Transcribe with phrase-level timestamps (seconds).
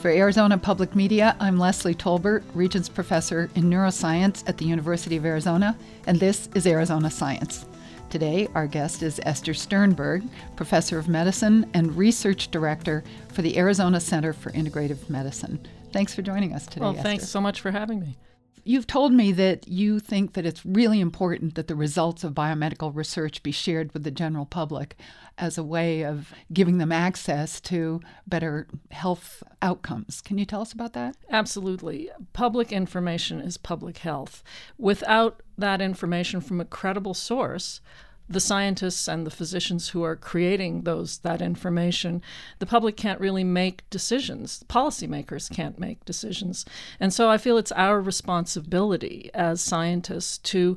[0.00, 5.24] For Arizona Public Media, I'm Leslie Tolbert, Regents Professor in Neuroscience at the University of
[5.24, 5.76] Arizona,
[6.06, 7.64] and this is Arizona Science.
[8.10, 10.22] Today, our guest is Esther Sternberg,
[10.54, 15.58] Professor of Medicine and Research Director for the Arizona Center for Integrative Medicine.
[15.92, 16.82] Thanks for joining us today.
[16.82, 17.02] Well, Esther.
[17.02, 18.18] thanks so much for having me.
[18.64, 22.94] You've told me that you think that it's really important that the results of biomedical
[22.94, 24.96] research be shared with the general public
[25.38, 30.20] as a way of giving them access to better health outcomes.
[30.20, 31.16] Can you tell us about that?
[31.30, 32.10] Absolutely.
[32.32, 34.42] Public information is public health.
[34.78, 37.80] Without that information from a credible source,
[38.28, 42.22] the scientists and the physicians who are creating those that information,
[42.58, 44.64] the public can't really make decisions.
[44.68, 46.64] Policymakers can't make decisions.
[46.98, 50.76] And so I feel it's our responsibility as scientists to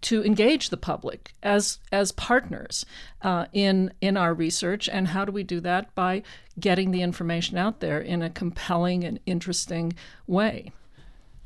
[0.00, 2.86] to engage the public as as partners
[3.22, 6.22] uh, in in our research, and how do we do that by
[6.58, 9.92] getting the information out there in a compelling and interesting
[10.26, 10.72] way.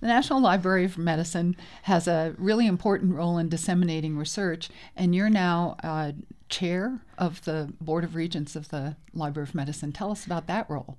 [0.00, 5.28] The National Library of Medicine has a really important role in disseminating research, and you're
[5.28, 6.12] now uh,
[6.48, 9.92] chair of the Board of Regents of the Library of Medicine.
[9.92, 10.96] Tell us about that role.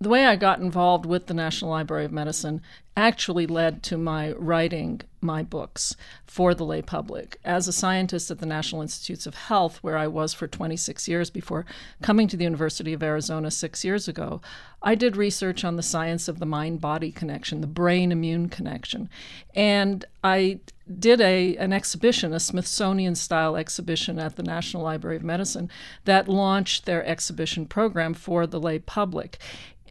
[0.00, 2.60] The way I got involved with the National Library of Medicine
[2.96, 7.38] actually led to my writing my books for the lay public.
[7.44, 11.30] As a scientist at the National Institutes of Health, where I was for 26 years
[11.30, 11.64] before
[12.02, 14.40] coming to the University of Arizona six years ago,
[14.82, 19.08] I did research on the science of the mind body connection, the brain immune connection.
[19.54, 20.60] And I
[20.98, 25.70] did a, an exhibition, a Smithsonian style exhibition at the National Library of Medicine
[26.04, 29.38] that launched their exhibition program for the lay public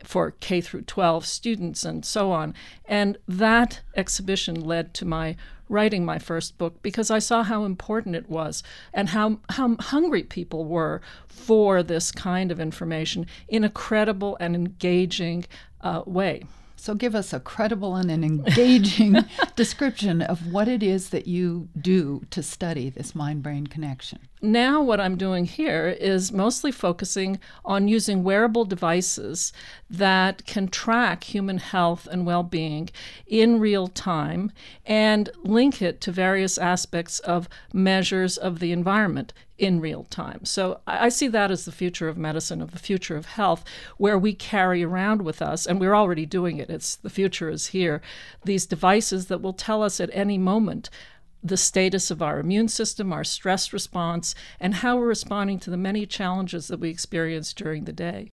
[0.03, 2.53] for K through 12 students and so on.
[2.85, 5.35] And that exhibition led to my
[5.69, 8.61] writing my first book because I saw how important it was
[8.93, 14.55] and how, how hungry people were for this kind of information in a credible and
[14.55, 15.45] engaging
[15.81, 16.43] uh, way.
[16.83, 19.15] So, give us a credible and an engaging
[19.55, 24.19] description of what it is that you do to study this mind brain connection.
[24.45, 29.53] Now, what I'm doing here is mostly focusing on using wearable devices
[29.89, 32.89] that can track human health and well being
[33.25, 34.51] in real time
[34.85, 40.43] and link it to various aspects of measures of the environment in real time.
[40.43, 43.63] So I see that as the future of medicine, of the future of health,
[43.95, 46.69] where we carry around with us, and we're already doing it.
[46.69, 48.01] It's the future is here.
[48.43, 50.89] These devices that will tell us at any moment
[51.43, 55.77] the status of our immune system, our stress response, and how we're responding to the
[55.77, 58.29] many challenges that we experience during the day.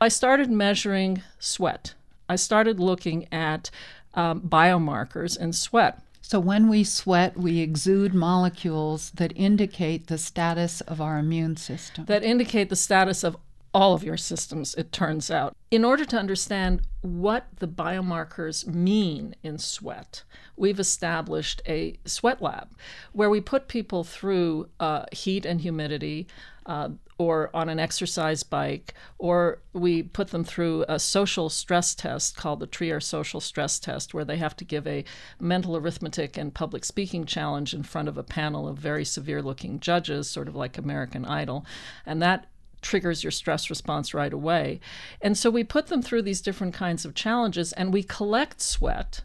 [0.00, 1.94] I started measuring sweat.
[2.28, 3.70] I started looking at
[4.14, 6.02] um, biomarkers in sweat.
[6.20, 12.04] So, when we sweat, we exude molecules that indicate the status of our immune system.
[12.06, 13.36] That indicate the status of
[13.74, 15.56] all of your systems, it turns out.
[15.70, 20.24] In order to understand what the biomarkers mean in sweat,
[20.56, 22.76] we've established a sweat lab
[23.12, 26.26] where we put people through uh, heat and humidity.
[26.64, 32.36] Uh, or on an exercise bike, or we put them through a social stress test
[32.36, 35.04] called the Trier Social Stress Test, where they have to give a
[35.38, 39.78] mental arithmetic and public speaking challenge in front of a panel of very severe looking
[39.78, 41.64] judges, sort of like American Idol.
[42.04, 42.48] And that
[42.82, 44.80] triggers your stress response right away.
[45.20, 49.22] And so we put them through these different kinds of challenges and we collect sweat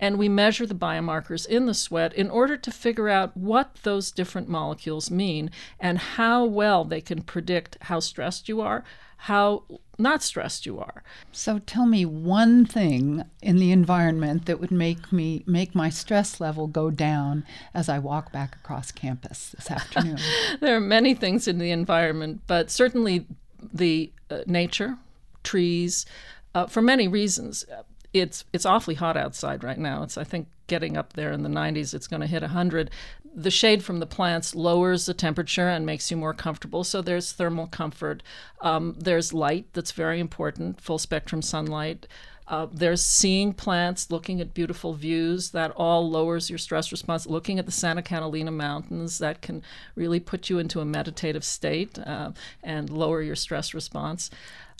[0.00, 4.10] and we measure the biomarkers in the sweat in order to figure out what those
[4.10, 8.82] different molecules mean and how well they can predict how stressed you are,
[9.18, 9.62] how
[9.98, 11.02] not stressed you are.
[11.30, 16.40] So tell me one thing in the environment that would make me make my stress
[16.40, 17.44] level go down
[17.74, 20.18] as I walk back across campus this afternoon.
[20.60, 23.26] there are many things in the environment, but certainly
[23.74, 24.96] the uh, nature,
[25.42, 26.06] trees,
[26.54, 27.66] uh, for many reasons
[28.12, 30.02] it's it's awfully hot outside right now.
[30.02, 31.92] It's I think getting up there in the 90s.
[31.92, 32.90] It's going to hit 100.
[33.34, 36.84] The shade from the plants lowers the temperature and makes you more comfortable.
[36.84, 38.22] So there's thermal comfort.
[38.60, 42.06] Um, there's light that's very important, full spectrum sunlight.
[42.46, 47.26] Uh, there's seeing plants, looking at beautiful views, that all lowers your stress response.
[47.26, 49.62] Looking at the Santa Catalina Mountains, that can
[49.94, 52.32] really put you into a meditative state uh,
[52.62, 54.30] and lower your stress response.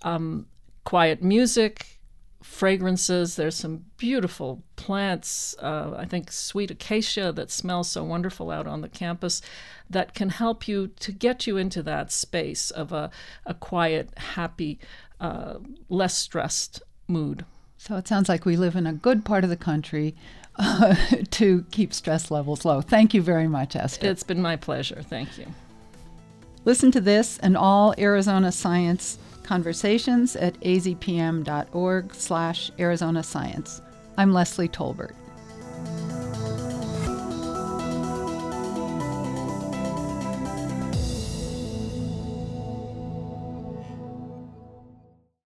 [0.03, 0.47] Um,
[0.85, 2.00] quiet music,
[2.43, 3.37] fragrances.
[3.37, 8.81] There's some beautiful plants, uh, I think sweet acacia that smells so wonderful out on
[8.81, 9.43] the campus,
[9.89, 13.11] that can help you to get you into that space of a,
[13.45, 14.79] a quiet, happy,
[15.21, 15.59] uh,
[15.89, 17.45] less stressed mood.
[17.77, 20.15] So it sounds like we live in a good part of the country
[20.57, 20.95] uh,
[21.31, 22.81] to keep stress levels low.
[22.81, 24.07] Thank you very much, Esther.
[24.07, 25.03] It's been my pleasure.
[25.03, 25.47] Thank you.
[26.65, 29.19] Listen to this and all Arizona Science
[29.51, 33.83] conversations at azpm.org slash Arizona Science.
[34.17, 35.20] I'm Leslie Tolbert.